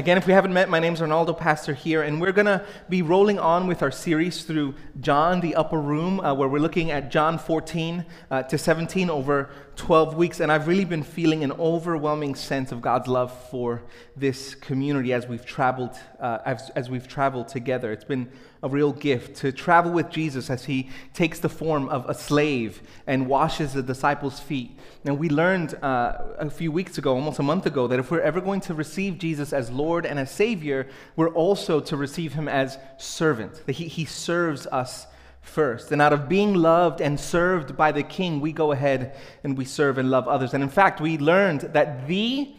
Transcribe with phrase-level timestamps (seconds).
[0.00, 2.64] Again, if we haven't met, my name is Ronaldo, pastor here, and we're going to
[2.88, 6.90] be rolling on with our series through John, the upper room, uh, where we're looking
[6.90, 10.40] at John 14 uh, to 17 over 12 weeks.
[10.40, 13.82] And I've really been feeling an overwhelming sense of God's love for
[14.16, 17.92] this community as we've traveled, uh, as, as we've traveled together.
[17.92, 18.32] It's been
[18.62, 22.82] a real gift to travel with Jesus as he takes the form of a slave
[23.06, 24.78] and washes the disciples' feet.
[25.04, 28.20] And we learned uh, a few weeks ago, almost a month ago, that if we're
[28.20, 30.86] ever going to receive Jesus as Lord and as Savior,
[31.16, 35.06] we're also to receive him as servant, that he, he serves us
[35.40, 35.90] first.
[35.90, 39.64] And out of being loved and served by the King, we go ahead and we
[39.64, 40.52] serve and love others.
[40.52, 42.54] And in fact, we learned that the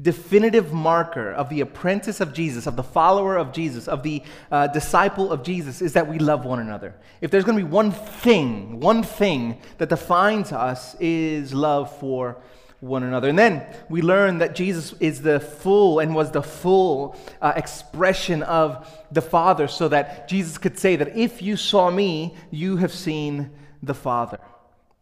[0.00, 4.66] definitive marker of the apprentice of Jesus, of the follower of Jesus, of the uh,
[4.66, 6.94] disciple of Jesus is that we love one another.
[7.20, 12.36] If there's going to be one thing, one thing that defines us is love for
[12.80, 13.30] one another.
[13.30, 18.42] And then we learn that Jesus is the full and was the full uh, expression
[18.42, 22.92] of the Father, so that Jesus could say that if you saw me, you have
[22.92, 23.50] seen
[23.82, 24.38] the Father.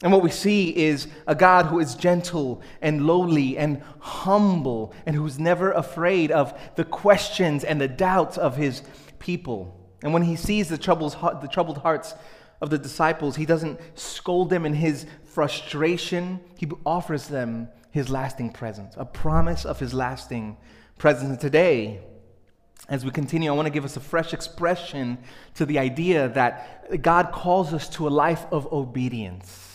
[0.05, 5.17] And what we see is a God who is gentle and lowly and humble and
[5.17, 8.83] who's never afraid of the questions and the doubts of his
[9.19, 9.81] people.
[10.03, 12.15] And when he sees the, troubles, the troubled hearts
[12.61, 16.39] of the disciples, he doesn't scold them in his frustration.
[16.59, 20.59] He offers them his lasting presence, a promise of his lasting
[20.99, 21.31] presence.
[21.31, 22.01] And today,
[22.91, 25.17] as we continue, I want to give us a fresh expression
[25.55, 29.71] to the idea that God calls us to a life of obedience.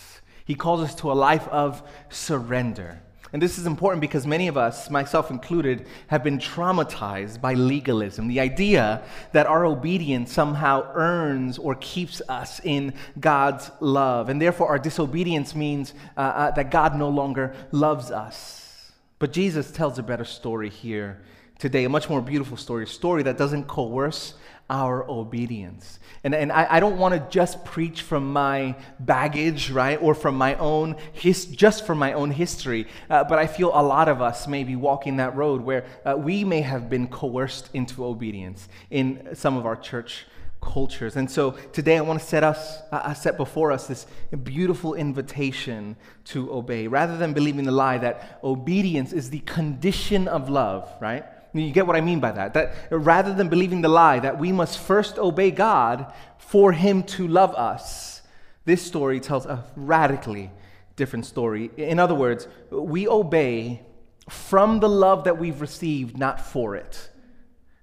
[0.50, 3.00] He calls us to a life of surrender.
[3.32, 8.28] And this is important because many of us, myself included, have been traumatized by legalism.
[8.28, 14.30] The idea that our obedience somehow earns or keeps us in God's love.
[14.30, 18.92] And therefore, our disobedience means uh, uh, that God no longer loves us.
[19.20, 21.22] But Jesus tells a better story here
[21.60, 24.34] today, a much more beautiful story, a story that doesn't coerce
[24.70, 26.00] our obedience.
[26.24, 30.36] And, and I, I don't want to just preach from my baggage, right, or from
[30.36, 34.22] my own, his, just from my own history, uh, but I feel a lot of
[34.22, 38.68] us may be walking that road where uh, we may have been coerced into obedience
[38.92, 40.26] in some of our church
[40.62, 41.16] cultures.
[41.16, 44.06] And so today I want to set us uh, set before us this
[44.44, 50.50] beautiful invitation to obey rather than believing the lie that obedience is the condition of
[50.50, 51.24] love, right?
[51.54, 52.54] You get what I mean by that?
[52.54, 57.28] That rather than believing the lie that we must first obey God for Him to
[57.28, 58.22] love us,
[58.66, 60.52] this story tells a radically
[60.96, 61.72] different story.
[61.78, 63.82] In other words, we obey
[64.30, 67.10] from the love that we've received, not for it.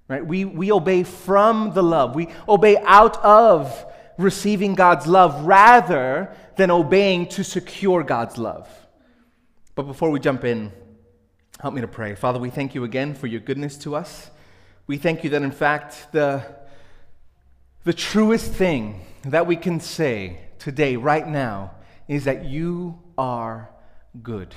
[0.09, 0.25] Right?
[0.25, 2.15] We, we obey from the love.
[2.15, 3.85] We obey out of
[4.19, 8.69] receiving God's love rather than obeying to secure God's love.
[9.75, 10.73] But before we jump in,
[11.61, 12.15] Help me to pray.
[12.15, 14.31] Father, we thank you again for your goodness to us.
[14.87, 16.45] We thank you that, in fact, the,
[17.85, 21.73] the truest thing that we can say today, right now,
[22.09, 23.71] is that you are
[24.23, 24.55] good.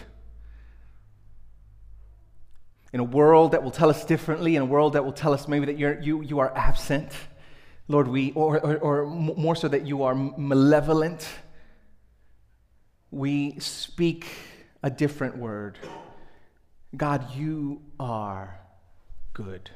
[2.91, 5.47] In a world that will tell us differently, in a world that will tell us
[5.47, 7.13] maybe that you're, you, you are absent,
[7.87, 11.27] Lord, we, or, or, or more so that you are malevolent,
[13.09, 14.27] we speak
[14.83, 15.79] a different word.
[16.97, 18.59] God, you are
[19.33, 19.69] good.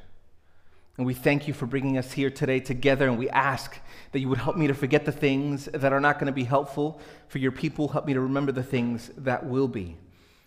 [0.96, 3.78] And we thank you for bringing us here today together, and we ask
[4.12, 6.44] that you would help me to forget the things that are not going to be
[6.44, 7.88] helpful for your people.
[7.88, 9.96] Help me to remember the things that will be.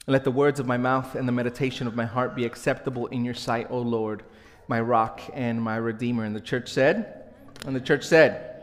[0.06, 3.08] And let the words of my mouth and the meditation of my heart be acceptable
[3.08, 4.24] in your sight, O Lord,
[4.68, 6.24] my rock and my redeemer.
[6.24, 7.34] And the church said,
[7.66, 8.57] and the church said,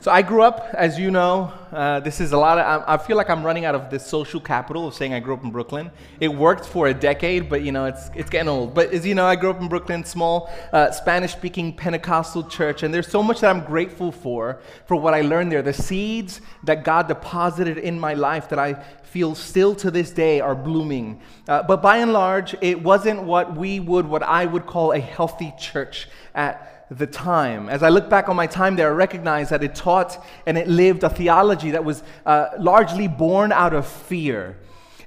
[0.00, 3.16] so I grew up, as you know, uh, this is a lot of, I, feel
[3.16, 5.90] like I'm running out of the social capital of saying I grew up in Brooklyn.
[6.20, 8.74] It worked for a decade, but you know, it's, it's getting old.
[8.74, 12.84] But as you know, I grew up in Brooklyn, small uh, Spanish speaking Pentecostal church,
[12.84, 15.62] and there's so much that I'm grateful for, for what I learned there.
[15.62, 20.40] The seeds that God deposited in my life that I feel still to this day
[20.40, 21.20] are blooming.
[21.48, 25.00] Uh, but by and large, it wasn't what we would, what I would call a
[25.00, 27.68] healthy church at the time.
[27.68, 30.68] As I look back on my time there, I recognize that it taught and it
[30.68, 34.56] lived a theology that was uh, largely born out of fear.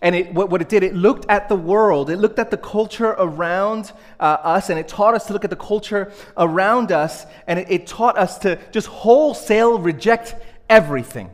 [0.01, 2.57] And it, what, what, it did, it looked at the world, it looked at the
[2.57, 7.25] culture around uh, us, and it taught us to look at the culture around us,
[7.45, 10.35] and it, it taught us to just wholesale reject
[10.69, 11.29] everything.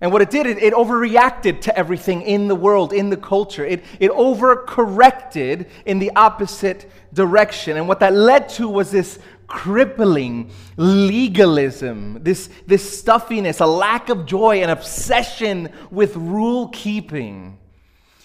[0.00, 3.64] And what it did, it, it, overreacted to everything in the world, in the culture.
[3.64, 7.76] It, it overcorrected in the opposite direction.
[7.76, 9.20] And what that led to was this
[9.52, 17.58] crippling legalism, this, this stuffiness, a lack of joy, an obsession with rule keeping.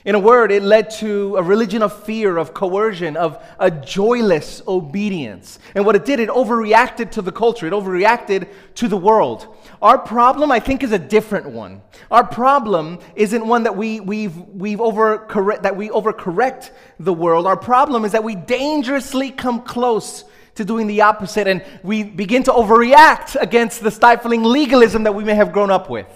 [0.06, 4.62] In a word, it led to a religion of fear, of coercion, of a joyless
[4.70, 5.60] obedience.
[5.76, 9.54] And what it did, it overreacted to the culture, it overreacted to the world.
[9.82, 11.82] Our problem, I think, is a different one.
[12.10, 16.72] Our problem isn't one that we, we've, we've overcorrect, that we overcorrect
[17.02, 17.46] the world.
[17.46, 20.24] Our problem is that we dangerously come close
[20.58, 25.24] to doing the opposite and we begin to overreact against the stifling legalism that we
[25.24, 26.08] may have grown up with.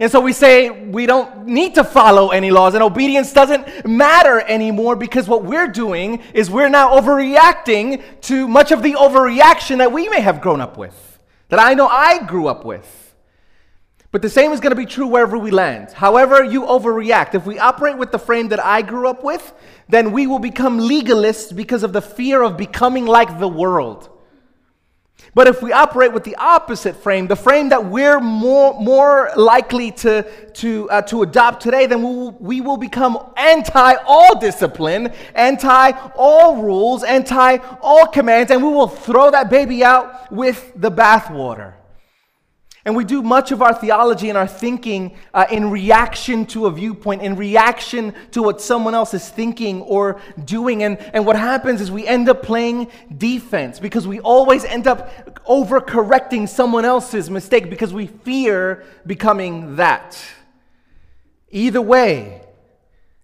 [0.00, 4.40] And so we say we don't need to follow any laws, and obedience doesn't matter
[4.40, 9.92] anymore because what we're doing is we're now overreacting to much of the overreaction that
[9.92, 13.03] we may have grown up with, that I know I grew up with.
[14.14, 15.90] But the same is going to be true wherever we land.
[15.90, 17.34] However, you overreact.
[17.34, 19.52] If we operate with the frame that I grew up with,
[19.88, 24.08] then we will become legalists because of the fear of becoming like the world.
[25.34, 29.90] But if we operate with the opposite frame, the frame that we're more, more likely
[29.90, 30.22] to,
[30.52, 35.90] to, uh, to adopt today, then we will, we will become anti all discipline, anti
[36.14, 41.74] all rules, anti all commands, and we will throw that baby out with the bathwater.
[42.86, 46.70] And we do much of our theology and our thinking uh, in reaction to a
[46.70, 50.82] viewpoint, in reaction to what someone else is thinking or doing.
[50.82, 55.10] And, and what happens is we end up playing defense because we always end up
[55.46, 60.22] overcorrecting someone else's mistake because we fear becoming that.
[61.50, 62.42] Either way,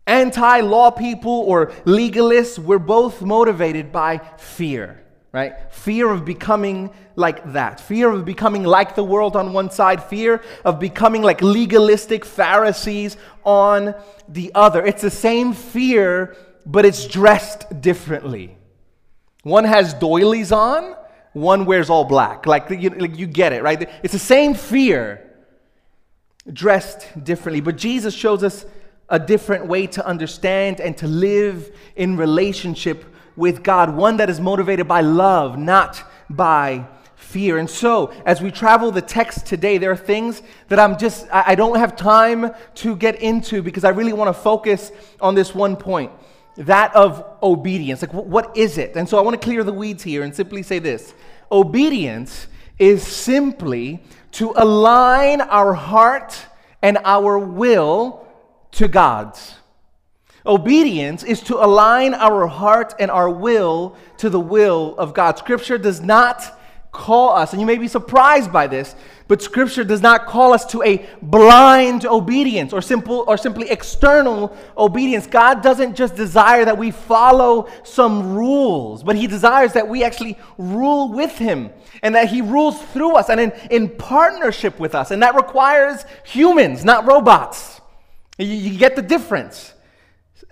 [0.07, 5.73] anti law people or legalists, we're both motivated by fear right?
[5.73, 7.81] Fear of becoming like that.
[7.81, 13.17] Fear of becoming like the world on one side, fear of becoming like legalistic Pharisees
[13.45, 13.95] on
[14.29, 14.85] the other.
[14.85, 16.37] It's the same fear,
[16.67, 18.57] but it's dressed differently.
[19.43, 20.97] One has doilies on,
[21.33, 22.47] one wears all black.
[22.47, 23.89] Like you, like you get it, right?
[24.03, 25.27] It's the same fear,
[26.53, 27.61] dressed differently.
[27.61, 28.67] But Jesus shows us
[29.09, 33.05] a different way to understand and to live in relationship
[33.41, 37.59] with God, one that is motivated by love, not by fear.
[37.59, 41.55] And so, as we travel the text today, there are things that I'm just, I
[41.55, 45.77] don't have time to get into because I really want to focus on this one
[45.77, 46.13] point
[46.57, 48.03] that of obedience.
[48.03, 48.95] Like, what is it?
[48.95, 51.15] And so, I want to clear the weeds here and simply say this
[51.51, 52.47] obedience
[52.79, 54.03] is simply
[54.33, 56.47] to align our heart
[56.83, 58.27] and our will
[58.73, 59.55] to God's.
[60.47, 65.39] Obedience is to align our heart and our will to the will of God.
[65.39, 66.59] Scripture does not
[66.93, 68.97] call us, and you may be surprised by this,
[69.29, 74.57] but Scripture does not call us to a blind obedience or simple or simply external
[74.77, 75.27] obedience.
[75.27, 80.37] God doesn't just desire that we follow some rules, but He desires that we actually
[80.59, 81.71] rule with Him
[82.03, 85.13] and that He rules through us and in, in partnership with us.
[85.13, 87.81] And that requires humans, not robots.
[88.37, 89.75] You, you get the difference.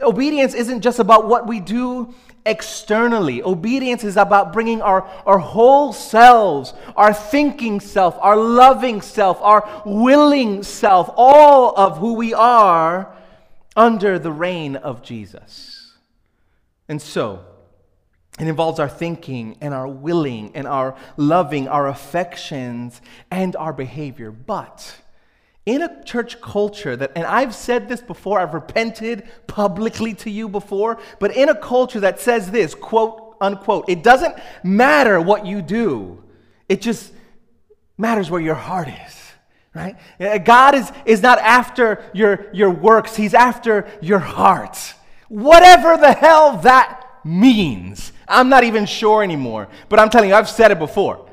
[0.01, 2.15] Obedience isn't just about what we do
[2.47, 3.43] externally.
[3.43, 9.83] Obedience is about bringing our, our whole selves, our thinking self, our loving self, our
[9.85, 13.15] willing self, all of who we are
[13.77, 15.95] under the reign of Jesus.
[16.89, 17.45] And so,
[18.39, 23.01] it involves our thinking and our willing and our loving, our affections
[23.31, 24.31] and our behavior.
[24.31, 24.97] But
[25.69, 30.49] in a church culture that, and I've said this before, I've repented publicly to you
[30.49, 34.35] before, but in a culture that says this, quote unquote, it doesn't
[34.65, 36.25] matter what you do,
[36.71, 37.13] it just
[37.99, 39.15] matters where your heart is.
[39.75, 39.97] Right?
[40.47, 44.95] God is, is not after your, your works, He's after your heart.
[45.29, 48.13] Whatever the hell that means.
[48.27, 51.28] I'm not even sure anymore, but I'm telling you, I've said it before.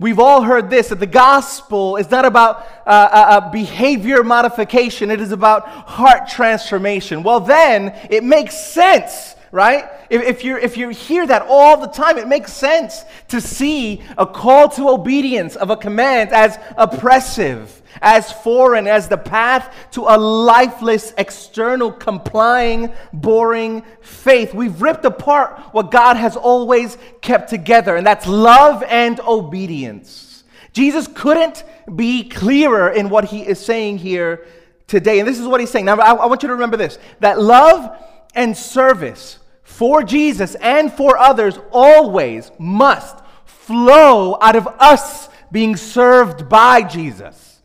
[0.00, 5.10] We've all heard this that the gospel is not about uh, uh, uh, behavior modification,
[5.10, 7.22] it is about heart transformation.
[7.22, 9.90] Well, then it makes sense, right?
[10.10, 14.02] If, if, you if you hear that all the time, it makes sense to see
[14.16, 20.02] a call to obedience of a command as oppressive as foreign as the path to
[20.02, 24.54] a lifeless, external, complying, boring faith.
[24.54, 30.44] We've ripped apart what God has always kept together, and that's love and obedience.
[30.72, 31.64] Jesus couldn't
[31.94, 34.46] be clearer in what he is saying here
[34.86, 35.18] today.
[35.18, 35.84] And this is what he's saying.
[35.84, 37.96] Now, I, I want you to remember this that love
[38.34, 39.39] and service
[39.80, 47.62] for Jesus and for others always must flow out of us being served by Jesus.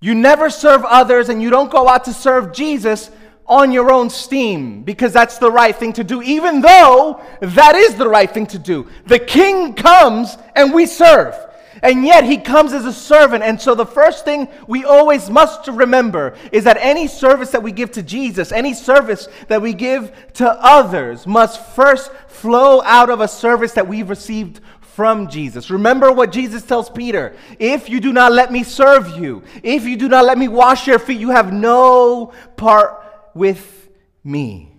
[0.00, 3.12] You never serve others and you don't go out to serve Jesus
[3.46, 7.94] on your own steam because that's the right thing to do, even though that is
[7.94, 8.88] the right thing to do.
[9.06, 11.36] The king comes and we serve.
[11.84, 13.44] And yet he comes as a servant.
[13.44, 17.72] And so the first thing we always must remember is that any service that we
[17.72, 23.20] give to Jesus, any service that we give to others, must first flow out of
[23.20, 25.70] a service that we've received from Jesus.
[25.70, 29.98] Remember what Jesus tells Peter if you do not let me serve you, if you
[29.98, 33.90] do not let me wash your feet, you have no part with
[34.22, 34.72] me.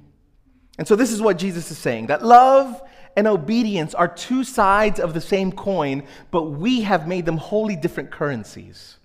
[0.80, 2.82] And so this is what Jesus is saying that love
[3.16, 7.76] and obedience are two sides of the same coin, but we have made them wholly
[7.76, 8.98] different currencies.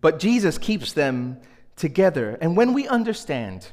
[0.00, 1.40] But Jesus keeps them
[1.76, 2.36] together.
[2.40, 3.68] And when we understand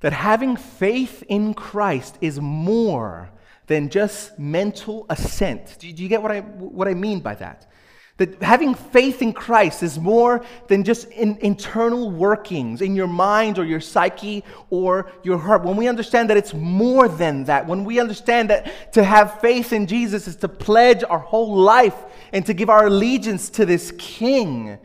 [0.00, 3.30] that having faith in Christ is more
[3.66, 7.70] than just mental assent, do you, get what I, what I mean by that?
[8.18, 13.58] That having faith in Christ is more than just in internal workings in your mind
[13.58, 15.64] or your psyche or your heart.
[15.64, 19.72] When we understand that it's more than that, when we understand that to have faith
[19.72, 21.96] in Jesus is to pledge our whole life
[22.32, 24.78] and to give our allegiance to this King,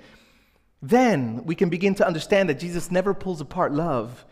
[0.81, 4.25] then we can begin to understand that Jesus never pulls apart love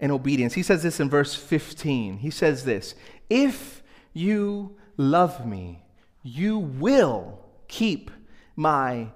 [0.00, 0.54] and obedience.
[0.54, 2.18] He says this in verse 15.
[2.18, 2.94] He says this
[3.30, 3.82] If
[4.12, 5.82] you love me,
[6.22, 8.10] you will keep
[8.56, 9.08] my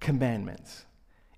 [0.00, 0.84] commandments.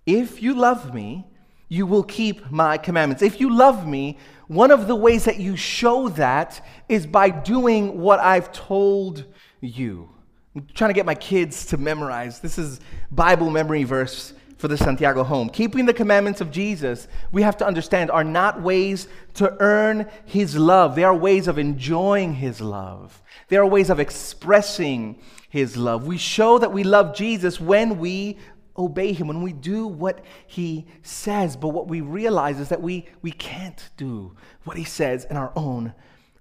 [0.04, 1.26] If you love me,
[1.68, 3.22] you will keep my commandments.
[3.22, 8.00] If you love me, one of the ways that you show that is by doing
[8.00, 9.24] what I've told
[9.60, 10.08] you.
[10.54, 12.40] I'm trying to get my kids to memorize.
[12.40, 15.50] This is Bible memory verse for the Santiago home.
[15.50, 20.56] Keeping the commandments of Jesus, we have to understand, are not ways to earn his
[20.56, 20.94] love.
[20.94, 23.22] They are ways of enjoying his love.
[23.48, 25.20] They are ways of expressing
[25.56, 26.06] his love.
[26.06, 28.36] We show that we love Jesus when we
[28.76, 31.56] obey him, when we do what he says.
[31.56, 35.52] But what we realize is that we, we can't do what he says in our
[35.56, 35.94] own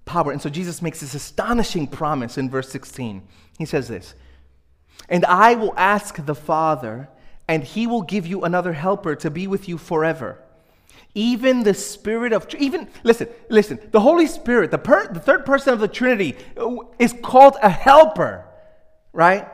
[0.04, 0.34] power.
[0.34, 3.26] And so Jesus makes this astonishing promise in verse 16.
[3.58, 4.16] He says this
[5.08, 7.08] And I will ask the Father,
[7.48, 10.42] and he will give you another helper to be with you forever.
[11.18, 15.72] Even the Spirit of, even, listen, listen, the Holy Spirit, the, per, the third person
[15.72, 16.36] of the Trinity,
[17.00, 18.46] is called a helper
[19.16, 19.48] right?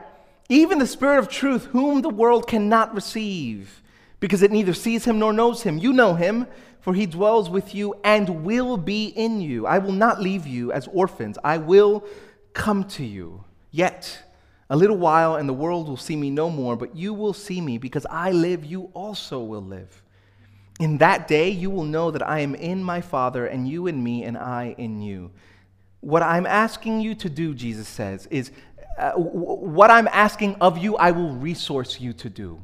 [0.48, 3.80] Even the Spirit of truth, whom the world cannot receive,
[4.20, 5.78] because it neither sees him nor knows him.
[5.78, 6.46] You know him,
[6.80, 9.66] for he dwells with you and will be in you.
[9.66, 12.04] I will not leave you as orphans, I will
[12.52, 13.44] come to you.
[13.70, 14.22] Yet,
[14.68, 17.60] a little while, and the world will see me no more, but you will see
[17.60, 20.02] me, because I live, you also will live.
[20.80, 24.02] In that day, you will know that I am in my Father, and you in
[24.02, 25.30] me, and I in you.
[26.00, 28.50] What I'm asking you to do, Jesus says, is
[28.98, 32.60] uh, what I'm asking of you, I will resource you to do.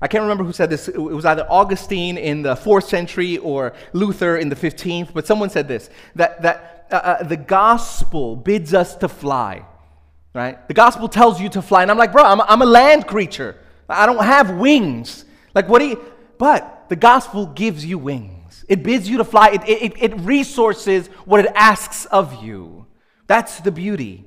[0.00, 0.88] I can't remember who said this.
[0.88, 5.48] It was either Augustine in the fourth century or Luther in the 15th, but someone
[5.48, 9.64] said this that, that uh, uh, the gospel bids us to fly,
[10.34, 10.66] right?
[10.68, 11.82] The gospel tells you to fly.
[11.82, 13.56] And I'm like, bro, I'm, I'm a land creature.
[13.88, 15.24] I don't have wings.
[15.54, 16.04] Like, what do you,
[16.38, 18.64] but the gospel gives you wings.
[18.68, 22.86] It bids you to fly, it, it, it resources what it asks of you.
[23.26, 24.24] That's the beauty.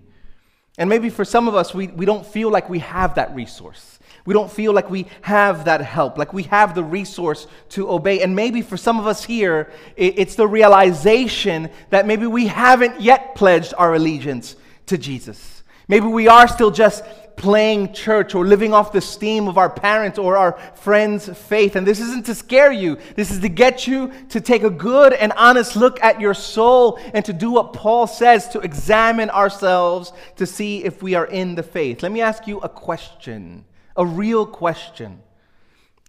[0.80, 4.00] And maybe for some of us, we, we don't feel like we have that resource.
[4.26, 8.22] We don't feel like we have that help, like we have the resource to obey.
[8.22, 13.36] And maybe for some of us here, it's the realization that maybe we haven't yet
[13.36, 14.56] pledged our allegiance
[14.86, 15.64] to Jesus.
[15.88, 17.04] Maybe we are still just
[17.40, 21.78] playing church or living off the steam of our parents or our friends' faith.
[21.78, 25.14] And this isn't to scare you, this is to get you to take a good
[25.14, 30.12] and honest look at your soul and to do what Paul says to examine ourselves
[30.36, 32.04] to see if we are in the faith.
[32.04, 33.66] Let me ask you a question,
[33.96, 35.22] a real question.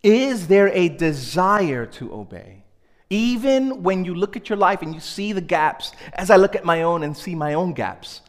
[0.02, 2.64] Is there a desire to obey?
[3.08, 6.56] Even when you look at your life and you see the gaps, as I look
[6.56, 8.22] at my own and see my own gaps,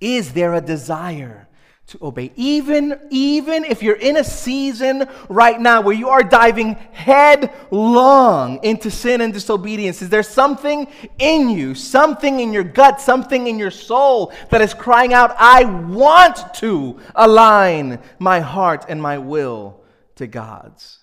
[0.00, 1.47] is there a desire
[1.88, 2.30] to obey.
[2.36, 8.90] Even, even if you're in a season right now where you are diving headlong into
[8.90, 10.86] sin and disobedience, is there something
[11.18, 15.64] in you, something in your gut, something in your soul that is crying out, I
[15.64, 19.82] want to align my heart and my will
[20.16, 20.98] to God's?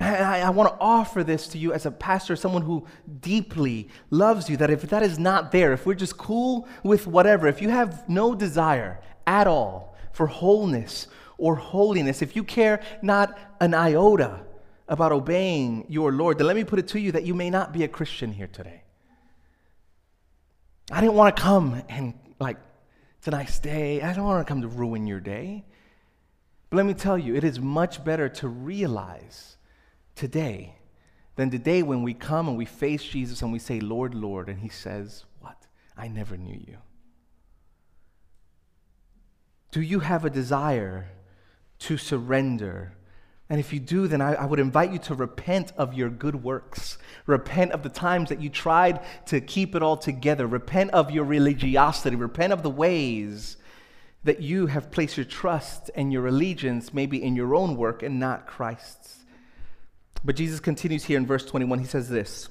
[0.00, 2.86] I, I, want to offer this to you as a pastor, someone who
[3.20, 7.46] deeply loves you, that if that is not there, if we're just cool with whatever,
[7.46, 13.38] if you have no desire at all for wholeness or holiness, if you care not
[13.60, 14.40] an iota
[14.88, 17.72] about obeying your Lord, then let me put it to you that you may not
[17.72, 18.82] be a Christian here today.
[20.90, 22.58] I didn't want to come and, like,
[23.18, 24.02] it's a nice day.
[24.02, 25.64] I don't want to come to ruin your day.
[26.68, 29.56] But let me tell you, it is much better to realize
[30.14, 30.76] today
[31.36, 34.48] than the day when we come and we face Jesus and we say, Lord, Lord,
[34.48, 35.66] and he says, What?
[35.96, 36.78] I never knew you.
[39.72, 41.08] Do you have a desire
[41.80, 42.92] to surrender?
[43.48, 46.42] And if you do, then I, I, would invite you to repent of your good
[46.42, 46.98] works.
[47.26, 50.46] Repent of the times that you tried to keep it all together.
[50.46, 52.16] Repent of your religiosity.
[52.16, 53.56] Repent of the ways
[54.24, 58.20] that you have placed your trust and your allegiance maybe in your own work and
[58.20, 59.18] not Christ's.
[60.24, 61.78] But Jesus continues here in verse 21.
[61.78, 62.48] He says this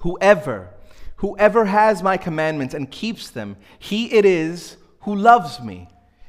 [0.00, 0.70] Whoever,
[1.16, 5.88] whoever has my commandments and keeps them, he it is who loves me.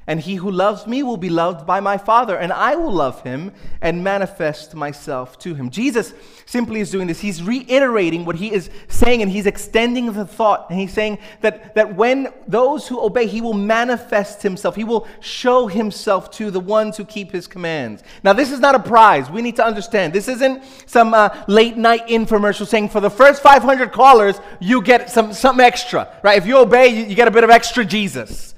[0.09, 3.21] And he who loves me will be loved by my Father, and I will love
[3.21, 5.69] him and manifest myself to him.
[5.69, 6.15] Jesus
[6.47, 7.19] simply is doing this.
[7.19, 10.67] He's reiterating what he is saying, and he's extending the thought.
[10.71, 14.75] And he's saying that, that when those who obey, he will manifest himself.
[14.75, 18.01] He will show himself to the ones who keep his commands.
[18.23, 19.29] Now, this is not a prize.
[19.29, 20.11] We need to understand.
[20.11, 25.11] This isn't some uh, late night infomercial saying for the first 500 callers, you get
[25.11, 26.39] some, some extra, right?
[26.39, 28.48] If you obey, you, you get a bit of extra Jesus.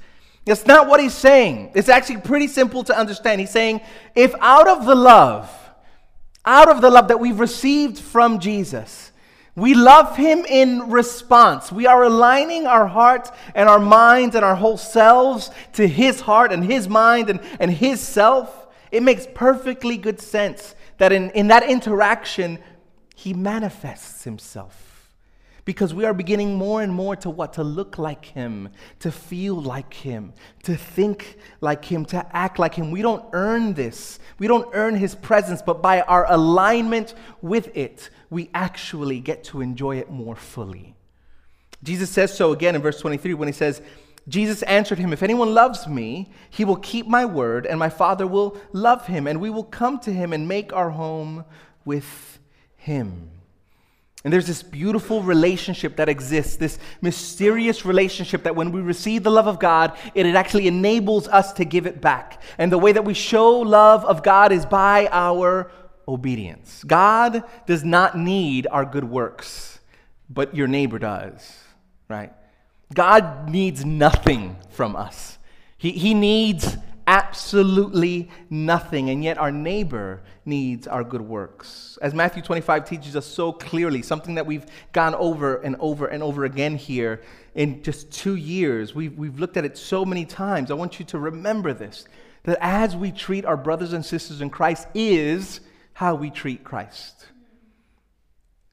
[0.44, 1.72] That's not what he's saying.
[1.74, 3.40] It's actually pretty simple to understand.
[3.40, 3.80] He's saying,
[4.14, 5.48] if out of the love,
[6.44, 9.12] out of the love that we've received from Jesus,
[9.54, 11.70] we love him in response.
[11.70, 16.52] We are aligning our hearts and our minds and our whole selves to his heart
[16.52, 18.66] and his mind and, and his self.
[18.90, 22.58] It makes perfectly good sense that in, in that interaction,
[23.14, 24.91] he manifests himself
[25.64, 27.52] because we are beginning more and more to what?
[27.54, 28.68] To look like Him,
[29.00, 30.32] to feel like Him,
[30.64, 32.90] to think like Him, to act like Him.
[32.90, 34.18] We don't earn this.
[34.38, 39.60] We don't earn His presence, but by our alignment with it, we actually get to
[39.60, 40.94] enjoy it more fully.
[41.82, 43.82] Jesus says so again in verse 23 when He says,
[44.28, 48.24] Jesus answered him, If anyone loves me, he will keep my word, and my Father
[48.24, 51.44] will love him, and we will come to him and make our home
[51.84, 52.38] with
[52.76, 53.31] him.
[54.24, 59.30] And there's this beautiful relationship that exists, this mysterious relationship that when we receive the
[59.30, 62.40] love of God, it, it actually enables us to give it back.
[62.56, 65.72] And the way that we show love of God is by our
[66.06, 66.84] obedience.
[66.84, 69.80] God does not need our good works,
[70.30, 71.52] but your neighbor does,
[72.08, 72.32] right?
[72.94, 75.38] God needs nothing from us.
[75.78, 81.98] He, he needs absolutely nothing, and yet our neighbor needs our good works.
[82.02, 86.22] As Matthew 25 teaches us so clearly, something that we've gone over and over and
[86.22, 87.22] over again here
[87.54, 90.70] in just two years, we've, we've looked at it so many times.
[90.70, 92.04] I want you to remember this
[92.44, 95.60] that as we treat our brothers and sisters in Christ is
[95.92, 97.26] how we treat Christ.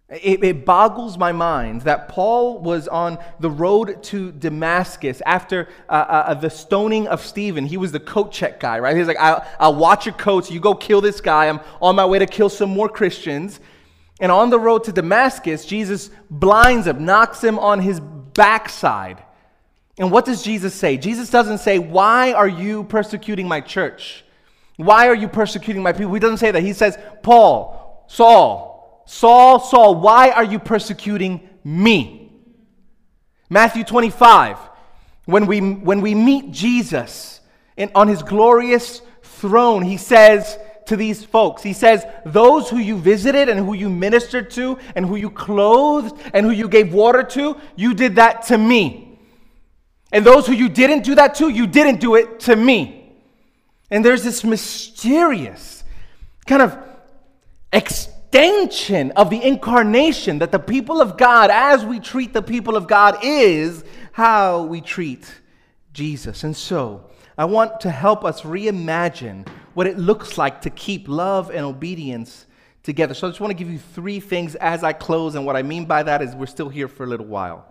[0.10, 5.92] It, it, boggles my mind that Paul was on the road to Damascus after uh,
[5.92, 7.64] uh, uh, the stoning of Stephen.
[7.64, 8.98] He was the coat check guy, right?
[8.98, 10.50] He's like, I'll, I'll watch your coats.
[10.50, 11.48] You go kill this guy.
[11.48, 13.60] I'm on my way to kill some more Christians.
[14.20, 19.24] And on the road to Damascus, Jesus blinds him, knocks him on his backside.
[20.00, 20.98] And what does Jesus say?
[20.98, 24.26] Jesus doesn't say, Why are you persecuting my church?
[24.78, 26.14] Why are you persecuting my people?
[26.14, 26.64] He doesn't say that.
[26.64, 28.69] He says, Paul, Saul,
[29.12, 32.32] Saul, Saul, why are you persecuting me?
[33.50, 34.60] Matthew 25,
[35.26, 37.42] when we, when we meet Jesus
[37.76, 43.00] in, on his glorious throne, he says to these folks, he says, Those who you
[43.00, 47.24] visited and who you ministered to and who you clothed and who you gave water
[47.24, 49.18] to, you did that to me.
[50.12, 53.12] And those who you didn't do that to, you didn't do it to me.
[53.90, 55.84] And there's this mysterious
[56.46, 56.78] kind of
[57.74, 62.78] external extension of the incarnation that the people of God, as we treat the people
[62.78, 65.42] of God, is how we treat
[65.94, 66.44] Jesus.
[66.44, 71.50] And so, I want to help us reimagine what it looks like to keep love
[71.50, 72.46] and obedience
[72.84, 73.14] together.
[73.16, 75.34] So, I just want to give you three things as I close.
[75.34, 77.68] And what I mean by that is we're still here for a little while.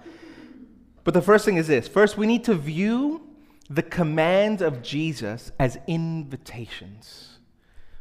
[1.05, 3.23] But the first thing is this first, we need to view
[3.71, 7.39] the commands of Jesus as invitations.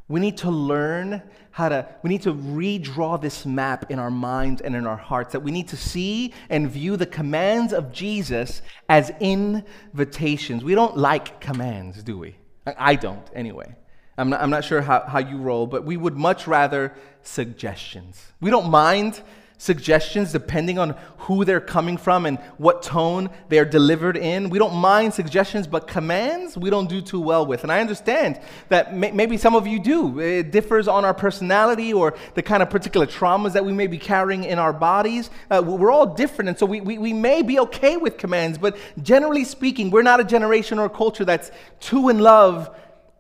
[0.07, 1.21] We need to learn
[1.57, 5.31] how to, we need to redraw this map in our minds and in our hearts.
[5.31, 10.63] That we need to see and view the commands of Jesus as invitations.
[10.63, 12.35] We don't like commands, do we?
[12.67, 13.75] I don't, anyway.
[14.19, 16.93] I'm not, I'm not sure how, how you roll, but we would much rather
[17.23, 18.23] suggestions.
[18.39, 19.19] We don't mind
[19.57, 24.49] suggestions depending on who they're coming from and what tone they're delivered in.
[24.49, 27.63] We don't mind suggestions, but commands we don't do too well with.
[27.63, 28.39] And I understand
[28.69, 30.19] that may- maybe some of you do.
[30.19, 33.97] It differs on our personality or the kind of particular traumas that we may be
[33.97, 35.29] carrying in our bodies.
[35.49, 38.77] Uh, we're all different, and so we, we, we may be okay with commands, but
[39.01, 42.69] generally speaking, we're not a generation or a culture that's too in love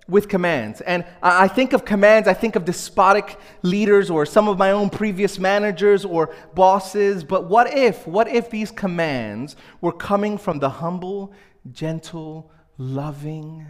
[0.07, 0.81] with commands.
[0.81, 4.89] And I think of commands, I think of despotic leaders or some of my own
[4.89, 7.23] previous managers or bosses.
[7.23, 11.33] But what if, what if these commands were coming from the humble,
[11.69, 13.67] gentle, loving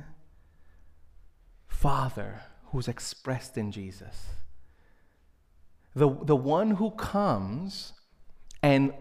[1.67, 4.25] Father who's expressed in Jesus?
[5.95, 7.93] The, the one who comes
[8.61, 8.93] and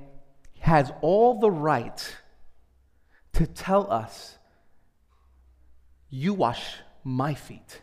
[0.60, 2.16] has all the right
[3.34, 4.38] to tell us,
[6.08, 7.82] you wash my feet.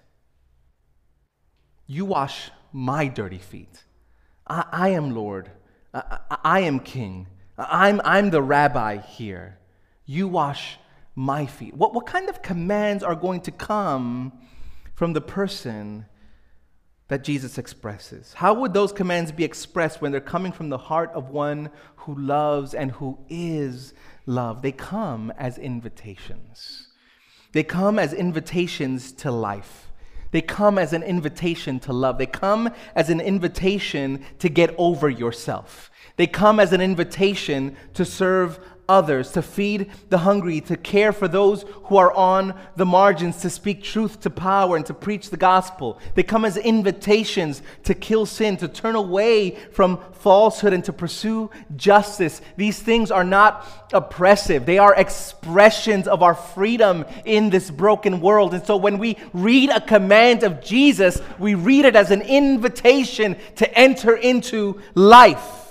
[1.88, 3.86] You wash my dirty feet.
[4.46, 5.50] I, I am Lord.
[5.94, 7.28] I, I, am King.
[7.58, 9.60] I'm, I'm the rabbi here.
[10.06, 10.78] You wash
[11.16, 11.74] my feet.
[11.74, 14.34] What, what kind of commands are going to come
[14.94, 16.06] from the person
[17.08, 18.34] that Jesus expresses?
[18.34, 22.14] How would those commands be expressed when they're coming from the heart of one who
[22.16, 23.94] loves and who is
[24.26, 24.62] love?
[24.62, 26.90] They come as invitations.
[27.54, 29.92] They come as invitations to life.
[30.32, 32.18] They come as an invitation to love.
[32.18, 35.92] They come as an invitation to get over yourself.
[36.18, 41.28] They come as an invitation to serve others, to feed the hungry, to care for
[41.28, 45.38] those who are on the margins, to speak truth to power, and to preach the
[45.38, 46.00] gospel.
[46.16, 51.50] They come as invitations to kill sin, to turn away from falsehood, and to pursue
[51.76, 52.42] justice.
[52.58, 58.54] These things are not oppressive, they are expressions of our freedom in this broken world.
[58.54, 63.38] And so when we read a command of Jesus, we read it as an invitation
[63.58, 65.63] to enter into life.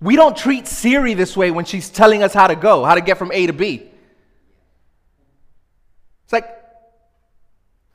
[0.00, 3.00] We don't treat Siri this way when she's telling us how to go, how to
[3.00, 3.90] get from A to B.
[6.24, 6.48] It's like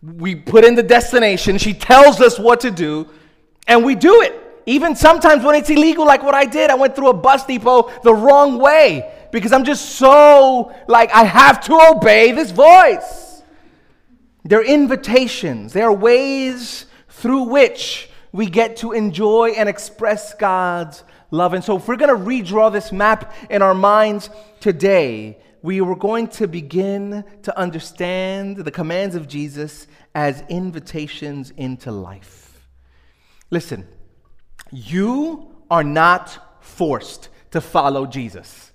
[0.01, 3.07] we put in the destination, she tells us what to do,
[3.67, 4.39] and we do it.
[4.65, 7.91] Even sometimes when it's illegal, like what I did, I went through a bus depot
[8.03, 13.41] the wrong way because I'm just so like I have to obey this voice.
[14.45, 21.53] They're invitations, they are ways through which we get to enjoy and express God's love.
[21.53, 24.29] And so, if we're going to redraw this map in our minds
[24.61, 31.91] today, we were going to begin to understand the commands of Jesus as invitations into
[31.91, 32.67] life.
[33.49, 33.87] Listen,
[34.71, 38.71] you are not forced to follow Jesus.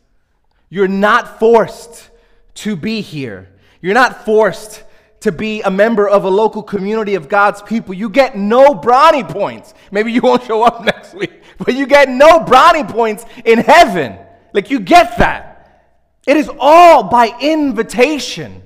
[0.68, 2.10] You're not forced
[2.54, 3.48] to be here.
[3.80, 4.82] You're not forced
[5.20, 7.94] to be a member of a local community of God's people.
[7.94, 9.74] You get no brownie points.
[9.90, 14.16] Maybe you won't show up next week, but you get no brownie points in heaven.
[14.52, 15.54] Like you get that.
[16.26, 18.62] It is all by invitation.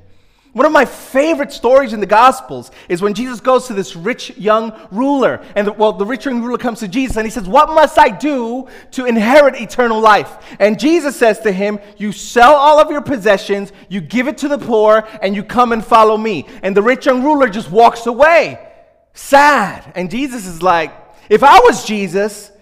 [0.52, 4.36] One of my favorite stories in the Gospels is when Jesus goes to this rich
[4.36, 5.42] young ruler.
[5.56, 7.98] And the, well, the rich young ruler comes to Jesus and he says, What must
[7.98, 10.30] I do to inherit eternal life?
[10.60, 14.48] And Jesus says to him, You sell all of your possessions, you give it to
[14.48, 16.46] the poor, and you come and follow me.
[16.62, 18.68] And the rich young ruler just walks away,
[19.14, 19.90] sad.
[19.94, 20.92] And Jesus is like,
[21.30, 22.52] If I was Jesus,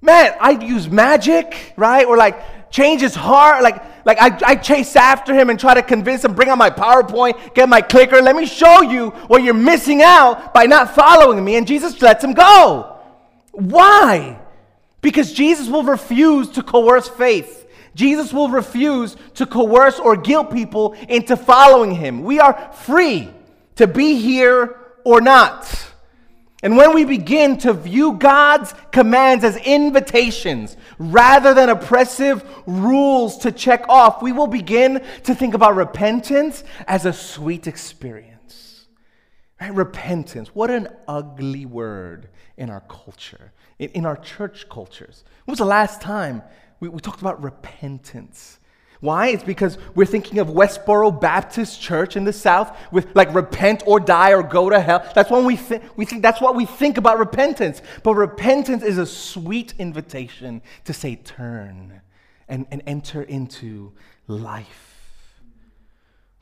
[0.00, 2.06] man, I'd use magic, right?
[2.06, 5.82] Or like change his heart, like like I, I chase after him and try to
[5.82, 8.22] convince him, bring out my PowerPoint, get my clicker.
[8.22, 11.56] Let me show you what you're missing out by not following me.
[11.56, 12.98] And Jesus lets him go.
[13.50, 14.38] Why?
[15.00, 17.68] Because Jesus will refuse to coerce faith.
[17.96, 22.22] Jesus will refuse to coerce or guilt people into following him.
[22.22, 23.28] We are free
[23.74, 25.66] to be here or not.
[26.66, 33.52] And when we begin to view God's commands as invitations rather than oppressive rules to
[33.52, 38.88] check off, we will begin to think about repentance as a sweet experience.
[39.60, 39.72] Right?
[39.72, 40.56] Repentance.
[40.56, 45.22] What an ugly word in our culture, in, our church cultures.
[45.44, 46.42] When was the last time
[46.80, 48.58] we, we talked about repentance?
[49.06, 49.28] Why?
[49.28, 54.00] It's because we're thinking of Westboro Baptist Church in the South with like repent or
[54.00, 55.08] die or go to hell.
[55.14, 55.60] That's when we
[55.94, 57.82] we think that's what we think about repentance.
[58.02, 62.00] But repentance is a sweet invitation to say turn
[62.48, 63.92] and, and enter into
[64.26, 65.40] life.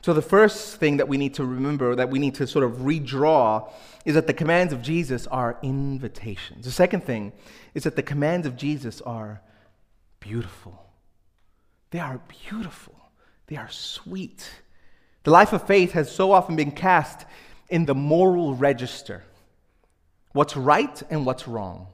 [0.01, 2.77] So the first thing that we need to remember, that we need to sort of
[2.77, 3.71] redraw,
[4.05, 6.65] is that the commands of Jesus are invitations.
[6.65, 7.31] The second thing
[7.75, 9.43] is that the commands of Jesus are
[10.19, 10.84] beautiful.
[11.95, 12.93] They are beautiful,
[13.47, 14.49] they are sweet.
[15.23, 17.25] The life of faith has so often been cast
[17.69, 19.23] in the moral register
[20.33, 21.87] what's right and what's wrong.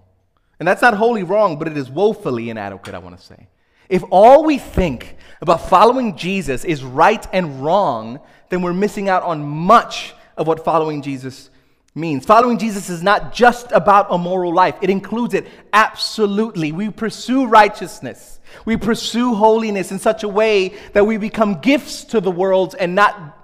[0.60, 3.48] And that's not wholly wrong, but it is woefully inadequate, I want to say.
[3.90, 9.22] If all we think about following Jesus is right and wrong, then we're missing out
[9.22, 11.51] on much of what following Jesus
[11.94, 12.26] means.
[12.26, 16.72] Following Jesus is not just about a moral life, it includes it absolutely.
[16.72, 18.40] We pursue righteousness.
[18.66, 22.96] We pursue holiness in such a way that we become gifts to the world and
[22.96, 23.38] not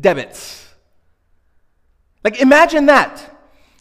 [0.00, 0.66] debits.
[2.24, 3.32] Like, imagine that.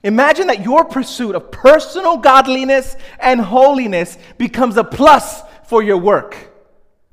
[0.04, 6.38] Imagine that your pursuit of personal godliness and holiness becomes a plus for your work,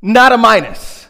[0.02, 1.01] not a minus.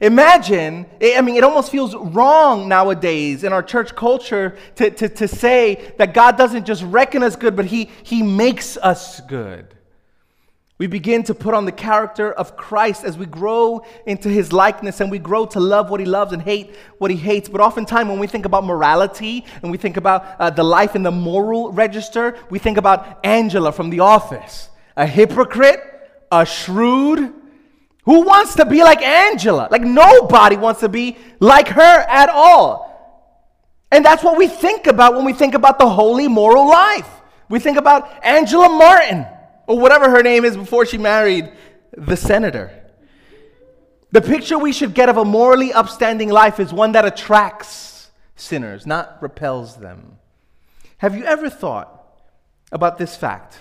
[0.00, 5.26] Imagine, I mean, it almost feels wrong nowadays in our church culture to, to, to
[5.26, 9.74] say that God doesn't just reckon us good, but he, he makes us good.
[10.78, 15.00] We begin to put on the character of Christ as we grow into his likeness
[15.00, 17.48] and we grow to love what he loves and hate what he hates.
[17.48, 21.02] But oftentimes, when we think about morality and we think about uh, the life in
[21.02, 25.80] the moral register, we think about Angela from The Office a hypocrite,
[26.30, 27.34] a shrewd.
[28.08, 29.68] Who wants to be like Angela?
[29.70, 32.88] Like, nobody wants to be like her at all.
[33.92, 37.06] And that's what we think about when we think about the holy moral life.
[37.50, 39.26] We think about Angela Martin
[39.66, 41.52] or whatever her name is before she married
[41.98, 42.72] the senator.
[44.10, 48.86] The picture we should get of a morally upstanding life is one that attracts sinners,
[48.86, 50.16] not repels them.
[50.96, 51.92] Have you ever thought
[52.72, 53.58] about this fact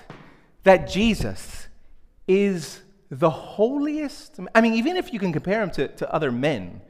[0.63, 1.67] that Jesus
[2.29, 4.39] is the holiest?
[4.53, 6.81] I mean, even if you can compare him to, to other men,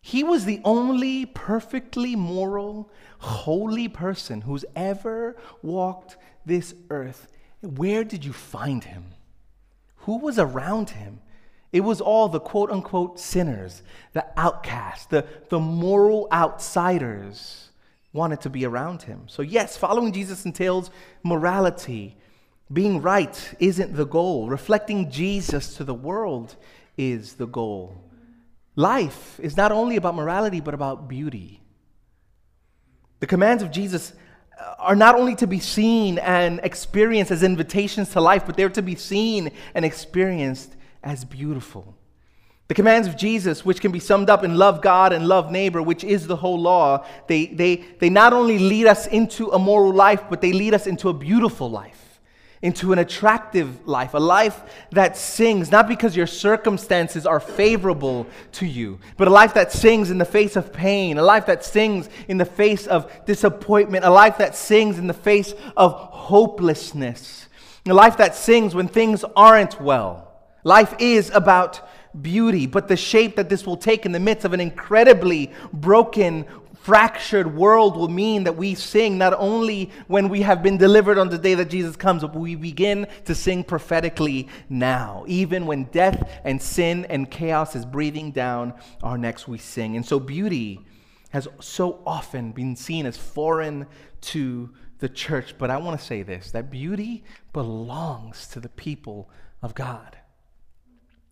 [0.00, 7.28] he was the only perfectly moral, holy person who's ever walked this earth.
[7.60, 9.06] Where did you find him?
[9.98, 11.20] Who was around him?
[11.72, 13.82] It was all the quote unquote sinners,
[14.14, 17.68] the outcasts, the, the moral outsiders
[18.12, 19.24] wanted to be around him.
[19.26, 20.90] So, yes, following Jesus entails
[21.22, 22.16] morality.
[22.72, 26.56] Being right isn't the goal, reflecting Jesus to the world
[26.96, 27.96] is the goal.
[28.76, 31.62] Life is not only about morality, but about beauty.
[33.20, 34.12] The commands of Jesus
[34.78, 38.82] are not only to be seen and experienced as invitations to life, but they're to
[38.82, 41.96] be seen and experienced as beautiful.
[42.66, 45.80] The commands of Jesus, which can be summed up in love God and love neighbor,
[45.80, 49.94] which is the whole law, they, they, they not only lead us into a moral
[49.94, 52.07] life, but they lead us into a beautiful life
[52.62, 58.66] into an attractive life, a life that sings, not because your circumstances are favorable to
[58.66, 62.08] you, but a life that sings in the face of pain, a life that sings
[62.26, 67.46] in the face of disappointment, a life that sings in the face of hopelessness,
[67.86, 70.24] a life that sings when things aren't well.
[70.64, 71.88] Life is about
[72.20, 76.44] beauty, but the shape that this will take in the midst of an incredibly broken
[76.88, 81.28] fractured world will mean that we sing not only when we have been delivered on
[81.28, 85.22] the day that Jesus comes, but we begin to sing prophetically now.
[85.26, 88.72] Even when death and sin and chaos is breathing down
[89.02, 89.96] our necks, we sing.
[89.96, 90.80] And so beauty
[91.28, 93.86] has so often been seen as foreign
[94.22, 95.56] to the church.
[95.58, 97.22] But I want to say this that beauty
[97.52, 99.28] belongs to the people
[99.60, 100.16] of God.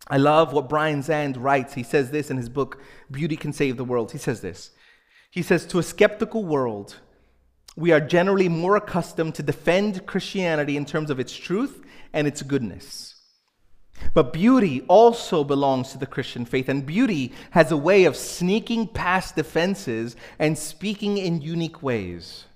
[0.07, 1.73] I love what Brian Zahnd writes.
[1.73, 4.13] He says this in his book, Beauty Can Save the World.
[4.13, 4.73] He says this
[5.37, 6.97] he says, To a skeptical world,
[7.77, 12.41] we are generally more accustomed to defend Christianity in terms of its truth and its
[12.41, 13.21] goodness.
[14.15, 18.89] But beauty also belongs to the Christian faith, and beauty has a way of sneaking
[18.89, 22.47] past defenses and speaking in unique ways.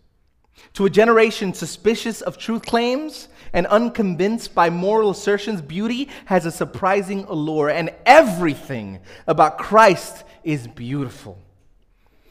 [0.73, 6.51] To a generation suspicious of truth claims and unconvinced by moral assertions, beauty has a
[6.51, 11.39] surprising allure, and everything about Christ is beautiful.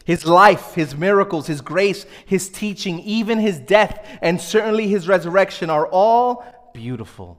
[0.09, 5.69] His life, his miracles, his grace, his teaching, even his death, and certainly his resurrection
[5.69, 6.43] are all
[6.73, 7.37] beautiful.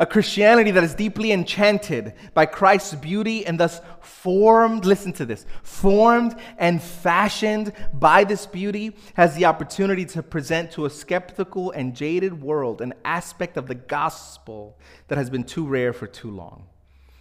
[0.00, 5.46] A Christianity that is deeply enchanted by Christ's beauty and thus formed, listen to this,
[5.62, 11.94] formed and fashioned by this beauty, has the opportunity to present to a skeptical and
[11.94, 16.64] jaded world an aspect of the gospel that has been too rare for too long.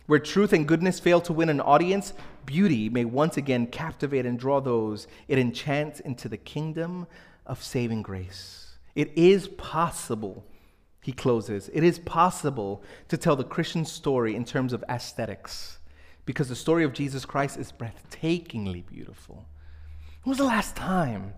[0.08, 2.13] Where truth and goodness fail to win an audience,
[2.47, 7.05] beauty may once again captivate and draw those it enchants into the kingdom
[7.45, 8.77] of saving grace.
[8.95, 10.43] It is possible,
[11.03, 15.77] he closes, it is possible to tell the Christian story in terms of aesthetics
[16.25, 19.45] because the story of Jesus Christ is breathtakingly beautiful.
[20.23, 21.33] When was the last time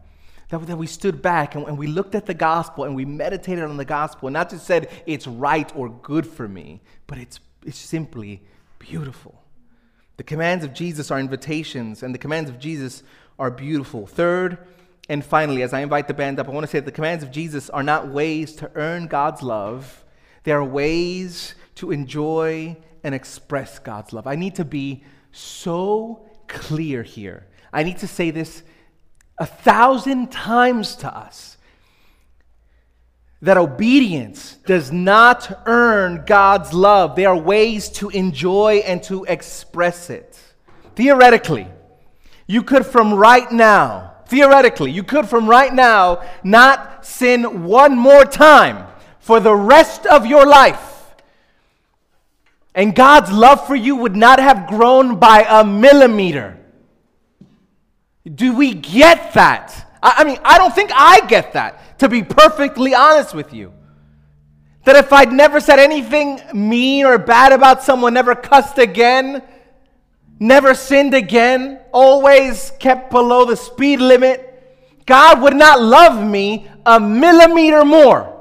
[0.49, 3.63] that, that we stood back and, and we looked at the gospel and we meditated
[3.63, 7.39] on the gospel and not just said it's right or good for me, but it's,
[7.65, 8.41] it's simply
[8.79, 9.43] beautiful.
[10.19, 13.03] The commands of Jesus are invitations, and the commands of Jesus
[13.39, 14.05] are beautiful.
[14.05, 14.57] Third,
[15.07, 17.23] and finally, as I invite the band up, I want to say that the commands
[17.23, 20.03] of Jesus are not ways to earn God's love,
[20.43, 24.27] they are ways to enjoy and express God's love.
[24.27, 27.47] I need to be so clear here.
[27.71, 28.63] I need to say this
[29.37, 31.55] a thousand times to us
[33.41, 37.15] that obedience does not earn God's love.
[37.15, 40.37] There are ways to enjoy and to express it.
[40.95, 41.65] theoretically,
[42.45, 48.25] you could from right now, theoretically, you could from right now not sin one more
[48.25, 48.85] time
[49.19, 50.89] for the rest of your life.
[52.75, 56.57] And God's love for you would not have grown by a millimeter.
[58.25, 59.88] Do we get that?
[60.01, 63.73] I, mean, I don't think I get that, to be perfectly honest with you.
[64.85, 69.43] That if I'd never said anything mean or bad about someone, never cussed again,
[70.39, 74.45] never sinned again, always kept below the speed limit,
[75.05, 78.35] God would not love me a millimeter more.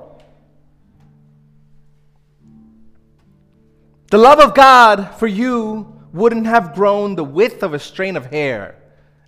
[4.10, 8.26] The love of God for you wouldn't have grown the width of a strain of
[8.26, 8.76] hair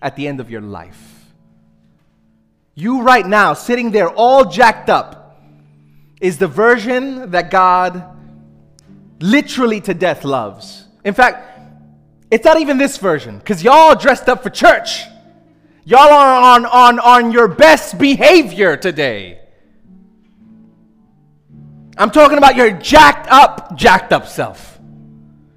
[0.01, 1.10] at the end of your life.
[2.81, 5.39] You, right now, sitting there all jacked up,
[6.19, 8.03] is the version that God
[9.21, 10.87] literally to death loves.
[11.05, 11.61] In fact,
[12.31, 15.03] it's not even this version, because y'all dressed up for church.
[15.85, 19.41] Y'all are on, on, on your best behavior today.
[21.99, 24.79] I'm talking about your jacked up, jacked up self.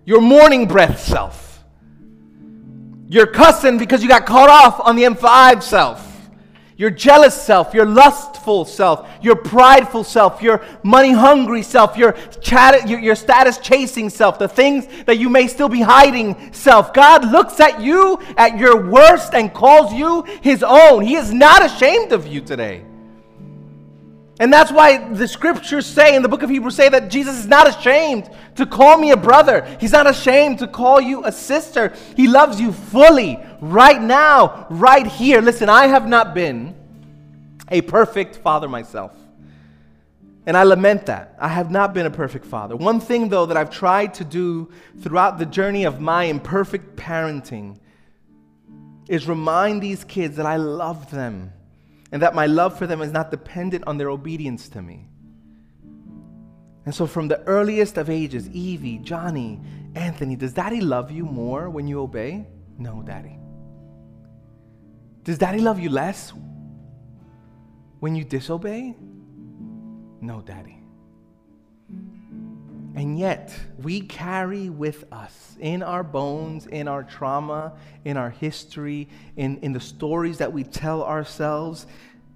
[0.03, 1.63] Your morning breath self.
[3.07, 6.12] Your cussing because you got caught off on the M5 self
[6.83, 12.89] your jealous self, your lustful self, your prideful self, your money hungry self, your, chat,
[12.89, 16.93] your, your status chasing self, the things that you may still be hiding self.
[16.93, 21.03] God looks at you at your worst and calls you his own.
[21.03, 22.83] He is not ashamed of you today.
[24.43, 27.47] And that's why the scriptures say in the book of Hebrews say that Jesus is
[27.47, 29.65] not ashamed to call me a brother.
[29.79, 31.93] He's not ashamed to call you a sister.
[32.17, 35.39] He loves you fully right now, right here.
[35.39, 36.75] Listen, I have not been
[37.69, 39.15] a perfect father myself.
[40.45, 41.37] And I lament that.
[41.39, 42.75] I have not been a perfect father.
[42.75, 47.77] One thing, though, that I've tried to do throughout the journey of my imperfect parenting
[49.07, 51.53] is remind these kids that I love them
[52.13, 55.09] and that my love for them is not dependent on their obedience to me.
[56.85, 59.59] And so, from the earliest of ages, Evie, Johnny,
[59.95, 62.45] Anthony, does daddy love you more when you obey?
[62.77, 63.39] No, daddy.
[65.23, 66.33] Does daddy love you less
[67.99, 68.95] when you disobey?
[70.21, 70.82] No, daddy.
[72.95, 77.73] And yet, we carry with us in our bones, in our trauma,
[78.05, 81.87] in our history, in, in the stories that we tell ourselves,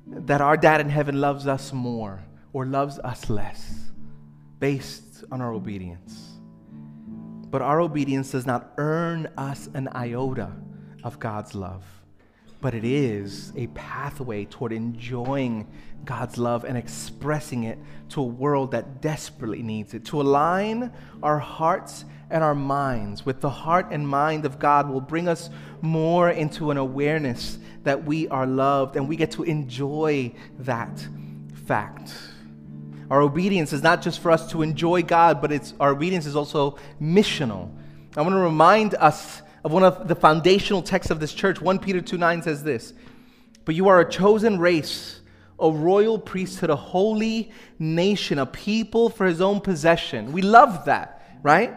[0.07, 3.91] that our dad in heaven loves us more or loves us less
[4.59, 6.31] based on our obedience.
[7.49, 10.51] But our obedience does not earn us an iota
[11.03, 11.83] of God's love
[12.61, 15.67] but it is a pathway toward enjoying
[16.05, 17.77] God's love and expressing it
[18.09, 20.05] to a world that desperately needs it.
[20.05, 20.91] To align
[21.21, 25.49] our hearts and our minds with the heart and mind of God will bring us
[25.81, 31.07] more into an awareness that we are loved and we get to enjoy that
[31.65, 32.13] fact.
[33.09, 36.35] Our obedience is not just for us to enjoy God, but it's, our obedience is
[36.35, 37.69] also missional.
[38.17, 41.59] I want to remind us of one of the foundational texts of this church.
[41.59, 42.93] 1 Peter 2 9 says this
[43.65, 45.19] But you are a chosen race,
[45.59, 50.31] a royal priesthood, a holy nation, a people for his own possession.
[50.31, 51.73] We love that, right?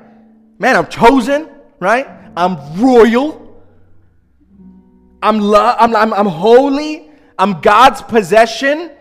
[0.60, 1.50] Man, I'm chosen,
[1.80, 2.06] right?
[2.36, 3.60] I'm royal.
[5.20, 7.10] I'm, lo- I'm, I'm, I'm holy.
[7.36, 8.92] I'm God's possession.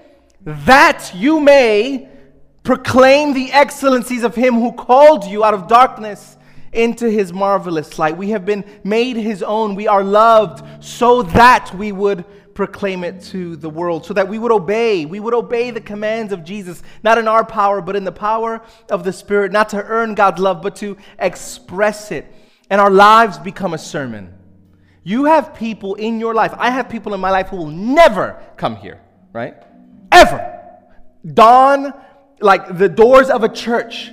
[0.41, 2.09] That you may
[2.63, 6.37] proclaim the excellencies of him who called you out of darkness
[6.71, 8.17] into his marvelous light.
[8.17, 9.75] We have been made his own.
[9.75, 12.25] We are loved so that we would
[12.59, 15.05] proclaim it to the world, so that we would obey.
[15.05, 18.61] We would obey the commands of Jesus, not in our power, but in the power
[18.89, 22.25] of the Spirit, not to earn God's love, but to express it.
[22.69, 24.33] And our lives become a sermon.
[25.05, 28.43] You have people in your life, I have people in my life who will never
[28.57, 28.99] come here,
[29.31, 29.55] right?
[30.11, 30.69] Ever.
[31.33, 31.93] Dawn,
[32.41, 34.11] like the doors of a church,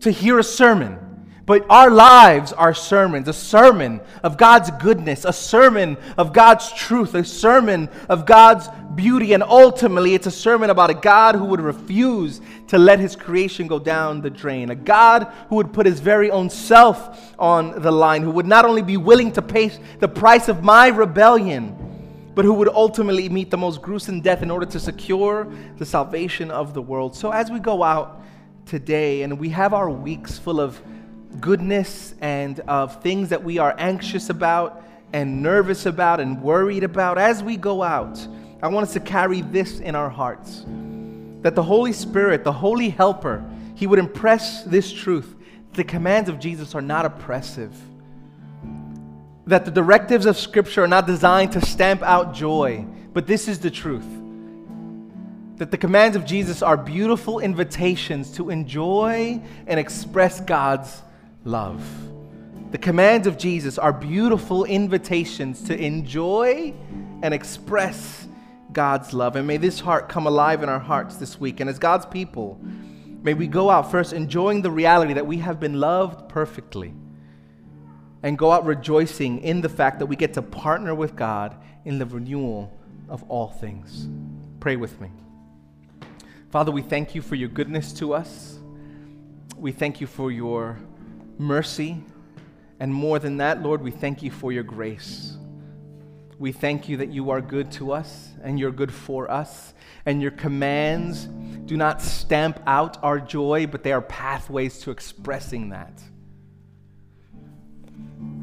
[0.00, 0.98] to hear a sermon
[1.46, 7.14] but our lives are sermons, a sermon of God's goodness, a sermon of God's truth,
[7.14, 11.60] a sermon of God's beauty, and ultimately it's a sermon about a God who would
[11.60, 16.00] refuse to let his creation go down the drain, a God who would put his
[16.00, 19.68] very own self on the line, who would not only be willing to pay
[20.00, 21.76] the price of my rebellion,
[22.34, 25.46] but who would ultimately meet the most gruesome death in order to secure
[25.78, 27.14] the salvation of the world.
[27.14, 28.22] So as we go out
[28.66, 30.80] today and we have our weeks full of
[31.40, 34.82] goodness and of things that we are anxious about
[35.12, 38.26] and nervous about and worried about as we go out,
[38.62, 40.64] I want us to carry this in our hearts
[41.42, 43.44] that the Holy Spirit, the Holy Helper,
[43.76, 45.34] He would impress this truth.
[45.74, 47.72] The commands of Jesus are not oppressive.
[49.46, 53.60] that the directives of Scripture are not designed to stamp out joy, but this is
[53.60, 54.06] the truth.
[55.56, 61.02] That the commands of Jesus are beautiful invitations to enjoy and express God's
[61.46, 61.82] love.
[62.72, 66.74] The commands of Jesus are beautiful invitations to enjoy
[67.22, 68.26] and express
[68.72, 69.36] God's love.
[69.36, 71.60] And may this heart come alive in our hearts this week.
[71.60, 72.60] And as God's people,
[73.22, 76.92] may we go out first enjoying the reality that we have been loved perfectly
[78.22, 81.98] and go out rejoicing in the fact that we get to partner with God in
[81.98, 82.76] the renewal
[83.08, 84.08] of all things.
[84.58, 85.10] Pray with me.
[86.50, 88.58] Father, we thank you for your goodness to us.
[89.56, 90.78] We thank you for your
[91.38, 92.02] mercy.
[92.78, 95.36] And more than that, Lord, we thank you for your grace.
[96.38, 99.72] We thank you that you are good to us and you're good for us.
[100.04, 101.24] And your commands
[101.64, 106.02] do not stamp out our joy, but they are pathways to expressing that.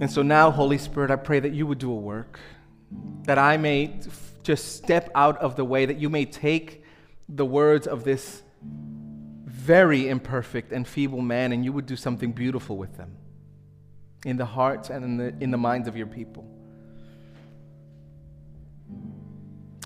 [0.02, 2.40] And so now, Holy Spirit, I pray that you would do a work,
[3.24, 4.00] that I may
[4.42, 6.84] just step out of the way, that you may take
[7.30, 8.42] the words of this
[9.64, 13.16] very imperfect and feeble man and you would do something beautiful with them
[14.26, 16.46] in the hearts and in the, in the minds of your people.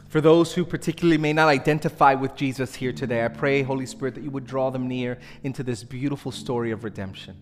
[0.07, 4.15] For those who particularly may not identify with Jesus here today, I pray, Holy Spirit,
[4.15, 7.35] that you would draw them near into this beautiful story of redemption.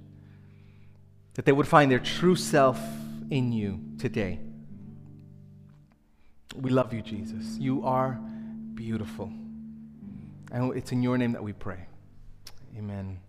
[1.35, 2.79] That they would find their true self
[3.29, 4.39] in you today.
[6.55, 7.57] We love you, Jesus.
[7.57, 8.19] You are
[8.73, 9.31] beautiful.
[10.51, 11.87] And it's in your name that we pray.
[12.77, 13.19] Amen.